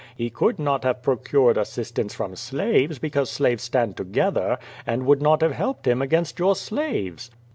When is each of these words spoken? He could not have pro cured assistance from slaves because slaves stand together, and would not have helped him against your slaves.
He 0.17 0.31
could 0.31 0.57
not 0.57 0.83
have 0.83 1.03
pro 1.03 1.15
cured 1.17 1.57
assistance 1.59 2.15
from 2.15 2.35
slaves 2.35 2.97
because 2.97 3.29
slaves 3.29 3.61
stand 3.61 3.95
together, 3.97 4.57
and 4.83 5.05
would 5.05 5.21
not 5.21 5.41
have 5.41 5.51
helped 5.51 5.85
him 5.85 6.01
against 6.01 6.39
your 6.39 6.55
slaves. 6.55 7.29